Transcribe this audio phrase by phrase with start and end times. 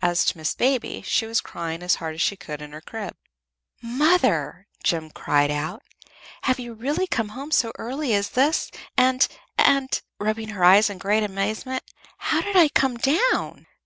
[0.00, 3.16] As to Miss Baby, she was crying as hard as she could in her crib.
[3.82, 5.82] "Mother!" Jem cried out,
[6.42, 9.26] "have you really come home so early as this, and
[9.58, 11.82] and," rubbing her eyes in great amazement,
[12.18, 13.66] "how did I come down?"